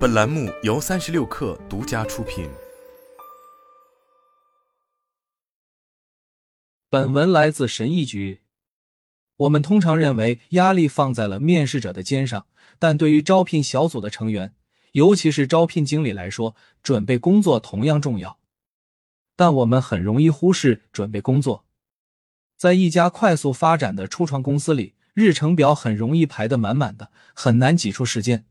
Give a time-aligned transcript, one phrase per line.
[0.00, 2.48] 本栏目由三十六氪独家出品。
[6.88, 8.40] 本文来自神医局。
[9.36, 12.46] 我们通常认为压力放在了面试者的肩上，
[12.78, 14.54] 但对于招聘小组的成员，
[14.92, 18.38] 尤其是招聘经理来说，准备工作同样重要。
[19.36, 21.66] 但我们很容易忽视准备工作。
[22.56, 28.46] 在一家快速发展的初创公司里，日程表很容易排得满满的，很难挤出时间。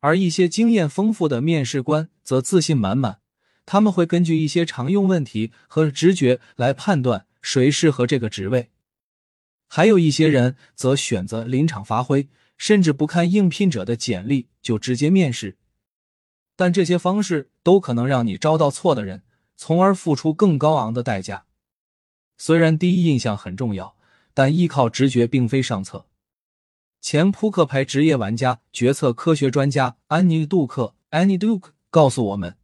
[0.00, 3.20] 而一些经验丰富的面试官则自信满满，
[3.64, 8.70] 他们会根据一些常用问题和直觉来判断谁适合这个职位。
[9.68, 15.56] 还有一些人则选择临场发挥，甚至不看应聘者的简历就直接面试。
[16.56, 19.22] 但这些方式都可能让你招到错的人，
[19.56, 21.44] 从而付出更高昂的代价。
[22.36, 23.94] 虽然第一印象很重要，
[24.34, 26.06] 但依靠直觉并非上策。
[27.00, 32.56] 前扑克牌职业玩家、决策科学专家安妮·杜克 （Annie Duke） 告诉我们：“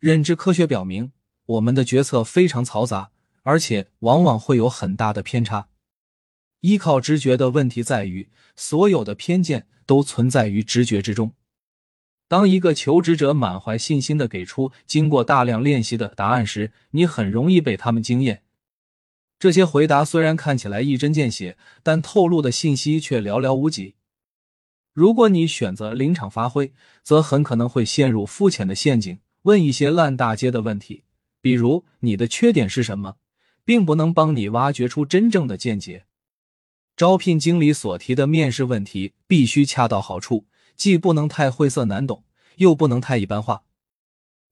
[0.00, 1.12] 认知科学表明，
[1.46, 3.10] 我们的决策非常嘈杂，
[3.44, 5.68] 而且往往会有很大的偏差。
[6.62, 11.32] 依靠直觉的问题在于，所有的偏见都存在于直觉之中。
[12.26, 18.42] 当一个求职者满怀信心的给出经过大量练习的答案时，你很容易被他们惊艳。”
[19.38, 23.94] 这些回答虽然看起来一针见血，但透露的信息却寥寥无几。
[24.92, 31.04] 如果你选择临场发挥，则很可能会陷入肤浅的陷阱，问一些烂大街的问题，
[31.42, 33.16] 比如“你的缺点是什么”，
[33.62, 36.06] 并不能帮你挖掘出真正的见解。
[36.96, 42.24] 招聘经理所提的面试问题必须恰到好处，既不能太晦涩难懂，
[42.56, 43.64] 又不能太一般化。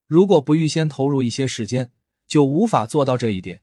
[0.05, 1.89] 如果不预先投入一些时间，
[2.27, 3.61] 就无法做到这一点。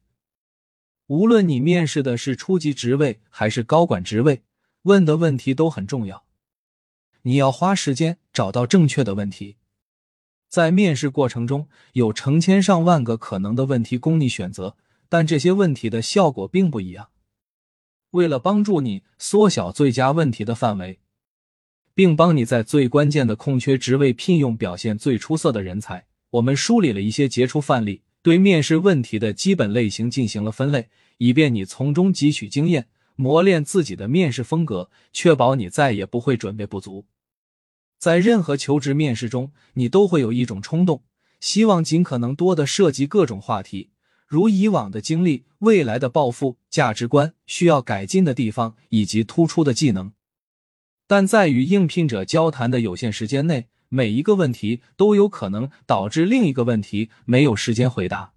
[1.13, 4.41] 无论你面试的是初级职位还是高管职位，
[4.85, 6.25] 问的问题都很重要。
[7.25, 9.57] 你要花时间找到正确的问题。
[10.49, 14.75] 在面试过程中，有成千上万个可能的问题供你选择，
[15.11, 17.11] 但这些问题的效果并不一样。
[18.13, 21.01] 为了帮助你缩小最佳问题的范围，
[21.93, 28.01] 并帮你在最关键的空缺职位聘用表现最出色的人才，我们梳理了一些杰出范例。
[28.23, 30.89] 对面试问题的基本类型进行了分类，
[31.19, 37.07] 以便你从中汲取经验，磨练自己的面试风格，确保你再也不会准备不足。
[37.99, 41.03] 在任何求职面试中，你都会有一种冲动，
[41.41, 43.91] 希望尽可能多的涉及各种话题，
[44.27, 50.13] 如以往的经历、未来的抱负、价值观、需要改进的地方以及突出的技能。
[51.09, 58.33] 但在与应聘者交谈的有限时间内，每一个问题都有可能导致另一个问题没有时间回答。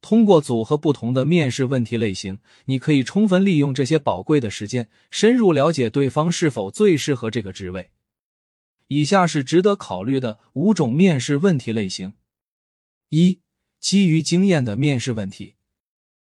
[0.00, 7.90] 通过组合不同的面试问题类型，你可以充分利用这些宝贵的时间，深入了解对方是否最适合这个职位。
[8.88, 12.14] 以下是值得考虑的五种面试问题类型：
[13.10, 13.38] 一、
[13.78, 15.54] 基于经验的面试问题。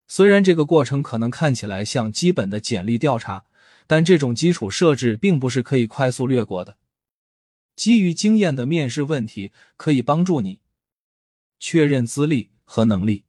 [0.05, 3.45] 虽然这个过程可能看起来像基本的简历调查，
[3.87, 6.75] 但这种基础设置并不是可以快速略过的。
[7.77, 10.59] 基于经验的面试问题可以帮助你
[11.59, 13.23] 确认资历和能力，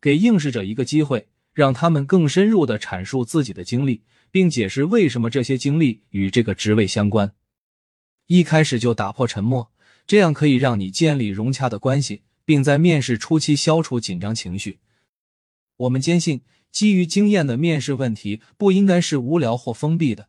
[0.00, 7.34] 给应试者一个机会，让他们更深入的阐述自己的经历，并解释为什么这些经历与这个职位相关。
[8.26, 9.72] 一开始就打破沉默，
[10.06, 14.78] 这样可以让你建立融洽的关系，并在面试初期消除紧张情绪。
[15.76, 20.28] 我们坚信，基于经验的面试问题不应该是无聊或封闭的。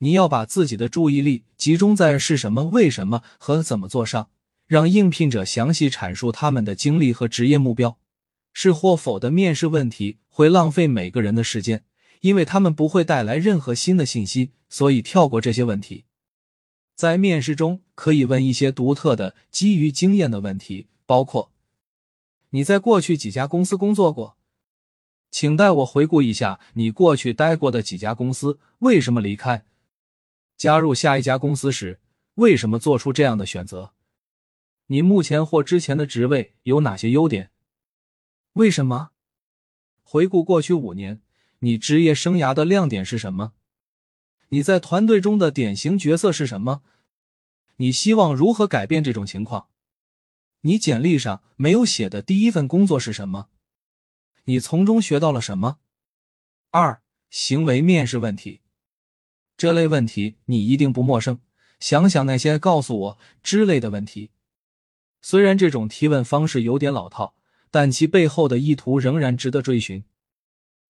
[0.00, 4.28] 你要把自己的注意力集中在是什么、为什么和怎么做上，
[4.66, 7.98] 让应聘者详细阐述他们的经历和职业目标。
[8.52, 11.84] 是或否的面试问题会浪费每个人的时间，
[12.20, 16.04] 因为他们不会带来任何新的信息，所以跳过这些问题。
[16.96, 21.52] 在面试中可以问一些独特的基于经验的问题，包括：
[22.50, 24.36] 你在过去几家公司工作过？
[25.30, 29.64] 请带我回顾一下你过去待过的几家公司，为什么离开？
[30.60, 32.00] 加入下一家公司时，
[32.34, 33.94] 为什么做出这样的选择？
[34.88, 37.50] 你目前或之前的职位有哪些优点？
[38.52, 39.12] 为什么？
[40.02, 41.22] 回顾过去五年，
[41.60, 43.54] 你职业生涯的亮点是什么？
[44.50, 46.82] 你在团队中的典型角色是什么？
[47.76, 49.68] 你希望如何改变这种情况？
[50.60, 53.48] 你简历上没有写的第一份工作是什么？
[54.44, 55.78] 你从中学到了什么？
[56.68, 57.00] 二、
[57.30, 58.60] 行为面试问题。
[59.60, 61.38] 这类问题你一定不陌生。
[61.80, 64.30] 想想那些“告诉我”之类的问题，
[65.20, 67.34] 虽然这种提问方式有点老套，
[67.70, 70.02] 但其背后的意图仍然值得追寻。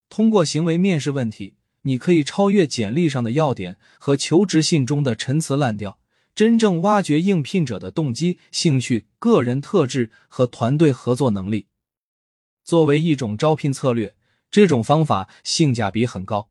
[0.09, 5.99] 通过行为面试问题，你可以超越简历上的要点和求职信中的陈词滥调，
[6.37, 11.67] 真正挖掘应聘者的动机、兴趣、个人特质和团队合作能力。
[12.63, 14.15] 作为一种招聘策略，
[14.49, 16.51] 这种方法性价比很高。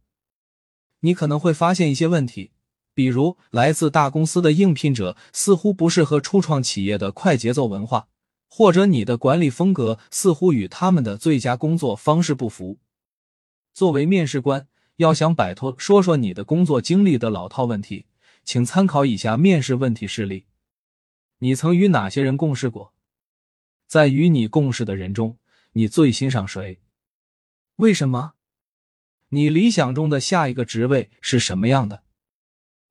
[1.02, 2.52] 你可能会发现一些问题，
[2.94, 8.08] 比如来自大公司的应聘者似乎不适合初创企业的快节奏文化，
[8.50, 12.80] 或者你的管理风格似乎与他们的最佳工作方式不符。
[13.74, 14.68] 作为面试官，
[14.98, 18.08] 要想摆脱“说说你的工作经历”的老套问题，
[18.44, 20.48] 请参考以下面试问题事例：
[21.38, 22.94] 你曾与哪些人共事过？
[23.88, 25.38] 在与你共事的人中，
[25.74, 26.82] 你最欣赏谁？
[27.78, 28.34] 为什么？
[29.30, 32.04] 你理想中的下一个职位是什么样的？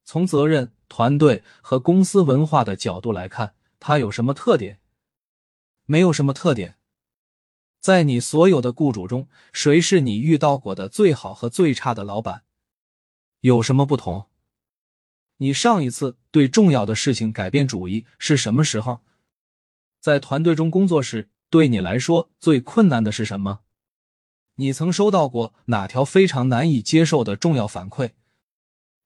[0.04, 4.80] 从责任、团队和公司文化的角度来看，它有什么特点？
[5.84, 6.76] 没有什么特点。
[7.80, 12.44] 在你所有的雇主中，谁是你遇到过的最好和最差的老板？
[13.40, 14.26] 有什么不同？
[15.38, 19.00] 你上一次对重要的事情改变主意是什么时候？
[20.00, 23.60] 在团队中工作时，对你来说最困难的是什么？
[24.60, 28.10] 你曾收到过哪条非常难以接受的重要反馈？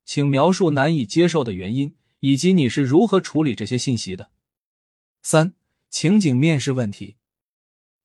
[0.05, 4.31] 请描述难以接受的原因，以及你是如何处理这些信息的。
[5.23, 5.53] 三、
[5.91, 7.17] 情景面试问题。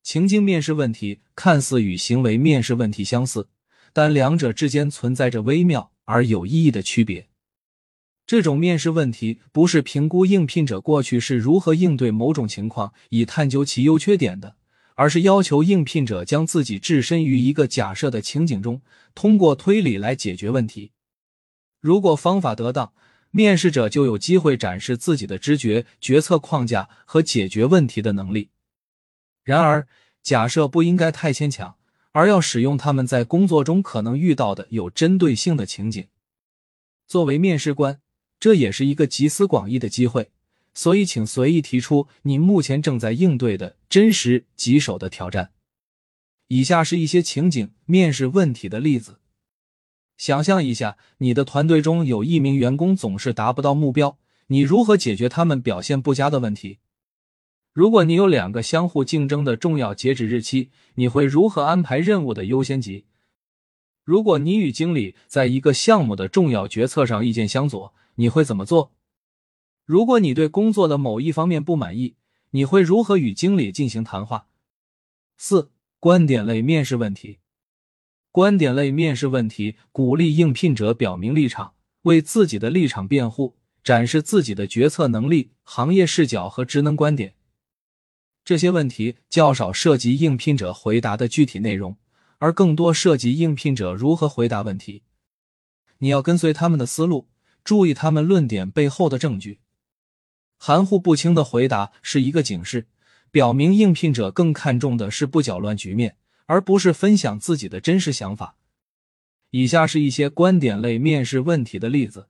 [0.03, 3.47] 情境面试问题看似与行为面试问题相似，
[3.93, 7.29] 但两者之间存在着微妙而有意义的区别。
[8.25, 14.57] 这种面试问题不是评估应聘者过去是如何应对某种情况，以探究其优缺点的。
[14.97, 18.81] 而是要求应聘者将自己置身于一个假设的情景中，
[19.13, 20.91] 通过推理来解决问题。
[21.79, 22.91] 如果方法得当，
[23.29, 28.49] 面试者就有机会展示自己的知觉、决策框架和解决问题的能力。
[29.43, 29.87] 然而，
[30.23, 31.77] 假设不应该太牵强，
[32.13, 36.07] 而要使用他们在工作中可能遇到的有针对性的情景。
[37.05, 38.01] 作为面试官，
[38.39, 40.31] 这也是一个集思广益的机会。
[40.77, 45.49] 所以，请随意提出你目前正在应对的真实棘手的挑战。
[46.49, 49.17] 以下是一些情景面试问题的例子：
[50.17, 54.19] 想象一下，你的团队中有一名员工总是达不到目标，
[54.49, 56.77] 你如何解决他们表现不佳的问题？
[57.73, 63.05] 如果你有两个相互竞争的重要截止日期，你会如何安排任务的优先级？
[64.03, 68.91] 如果你与经理在一个项目的重要决策上意见相左，你会怎么做？
[69.87, 72.15] 如果你对工作的某一方面不满意，
[72.49, 74.47] 你会如何与经理进行谈话？
[75.37, 77.39] 四、观点类面试问题。
[78.33, 87.35] 观点类面试问题鼓励应聘者表明立场，为自己的立场辩护，展示自己的决策能力、行业视角和职能观点。
[88.43, 91.95] 这些问题较少涉及应聘者回答的具体内容，
[92.39, 95.03] 而更多涉及应聘者如何回答问题。
[95.99, 97.29] 你要跟随他们的思路，
[97.63, 99.59] 注意他们论点背后的证据。
[100.57, 102.87] 含糊不清的回答是一个警示，
[103.29, 106.17] 表明应聘者更看重的是不搅乱局面，
[106.47, 108.55] 而不是分享自己的真实想法。
[109.51, 112.27] 以下是一些观点类面试问题的例子：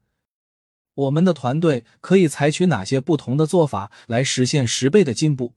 [0.94, 5.56] 我们的团队可以采取哪些不同的做法来实现十倍的进步？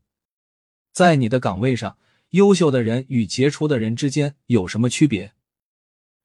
[0.93, 1.99] 在你的岗位上，
[2.31, 5.33] 优秀的人与杰出的人之间有什么区别？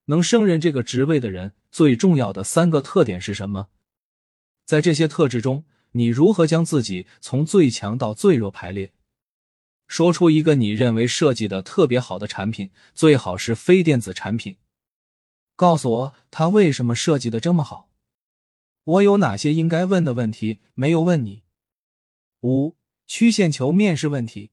[0.05, 3.69] 能胜任这个职位的人最重要的三个特点是什么？
[4.63, 5.65] 在这些特质中。
[5.97, 8.91] 你如何将自己从最强到最弱排列？
[9.87, 14.57] 说出一个你认为设计的特别好的产品，最好是非电子产品。
[15.55, 17.89] 告诉我它为什么设计的这么好。
[18.83, 21.43] 我有哪些应该问的问题没有问你？
[22.41, 22.75] 五
[23.07, 24.51] 曲线球面试问题。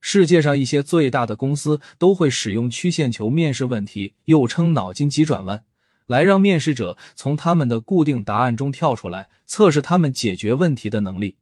[0.00, 5.64] 世界上一些最大的公司都会使用曲线球面试问题，又称脑筋急转弯。
[6.06, 11.38] 来让面试者从他们的固定答案中跳出来，测试他们解决问题的能力。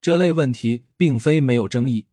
[0.00, 2.06] 这类问题并非没有争议。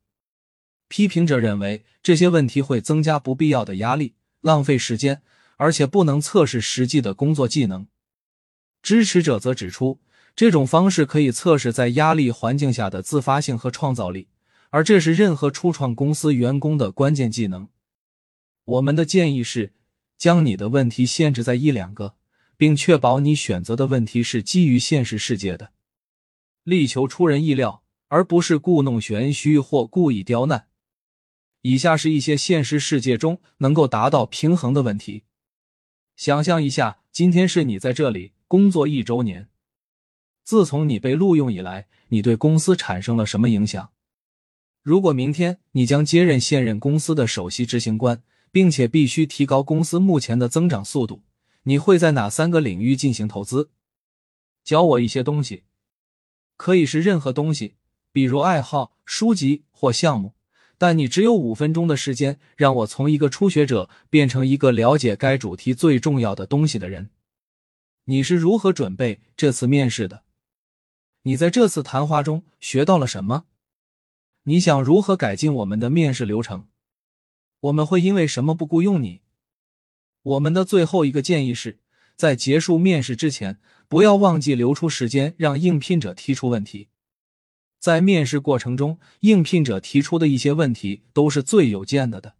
[0.87, 5.21] 批评者认为这些问题会增加不必要的压力，浪费时间，
[5.57, 7.87] 而且不能测试实际的工作技能。
[8.81, 9.99] 支持者则指出，
[10.35, 14.29] 这种方式可以测试在压力环境下的自发性和创造力，
[14.69, 17.67] 而这是任何初创公司员工的关键技能。
[18.63, 19.73] 我们的建议是。
[20.19, 22.15] 将你的问题限制在一两个，
[22.57, 25.71] 并确保你选择的问题是基于现实世界的，
[26.63, 30.67] 力求出人意料，而不是故弄玄虚或故意刁难。
[31.61, 35.23] 以下是一些现实世界中能够达到平衡的问题：
[36.17, 39.47] 想象一下，今天是你在这里工作一周年。
[40.43, 43.91] 自从你被录用以来，你对公司产生了什么影响？
[44.83, 48.21] 如果明天你将接任现任公司的首席执行官？
[48.51, 51.23] 并且必须提高公司目前的增长速度。
[51.63, 53.69] 你会在哪三个领域进行投资？
[54.63, 55.63] 教我一些东西，
[56.57, 57.75] 可以是任何东西，
[58.11, 60.33] 比如爱好、书籍或项目。
[60.77, 67.09] 但你只有五分钟的时间，让我从一个初学者变成一个了解该主题最重要的东西的人。
[68.05, 70.23] 你是如何准备这次面试的？
[71.23, 73.43] 你在这次谈话中学到了什么？
[74.43, 76.68] 你想如何改进我们的面试流程？
[77.61, 79.21] 我们会因为什么不雇佣你？
[80.21, 81.79] 我们的最后一个建议是
[82.15, 86.89] 在结束面试之前，不要忘记留出时间让应聘者提出问题。
[87.79, 92.35] 在面试过程中，应聘者提出的一些问题都是最有见的的。